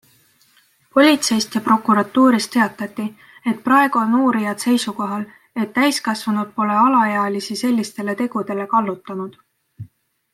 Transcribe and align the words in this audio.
Politseist 0.97 1.57
ja 1.57 1.59
prokuratuurist 1.65 2.49
teatati, 2.55 3.05
et 3.51 3.59
praegu 3.67 4.01
on 4.03 4.15
uurijad 4.21 4.63
seisukohal, 4.65 5.27
et 5.65 5.73
täiskasvanud 5.79 6.53
pole 6.59 6.79
alaealisi 6.85 7.59
sellistele 7.65 8.17
tegudele 8.23 8.67
kallutanud. 8.77 9.37